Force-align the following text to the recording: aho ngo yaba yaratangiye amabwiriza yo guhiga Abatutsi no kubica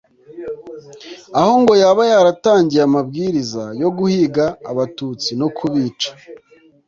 aho 1.39 1.51
ngo 1.61 1.73
yaba 1.83 2.03
yaratangiye 2.11 2.81
amabwiriza 2.87 3.63
yo 3.81 3.89
guhiga 3.97 4.45
Abatutsi 4.71 5.31
no 5.41 5.47
kubica 5.57 6.07